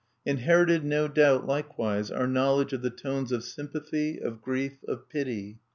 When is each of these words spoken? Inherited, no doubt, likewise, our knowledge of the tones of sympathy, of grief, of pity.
Inherited, 0.25 0.83
no 0.83 1.07
doubt, 1.07 1.45
likewise, 1.45 2.09
our 2.09 2.25
knowledge 2.25 2.73
of 2.73 2.81
the 2.81 2.89
tones 2.89 3.31
of 3.31 3.43
sympathy, 3.43 4.19
of 4.19 4.41
grief, 4.41 4.79
of 4.87 5.07
pity. 5.09 5.59